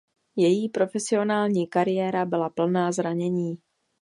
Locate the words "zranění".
2.91-3.57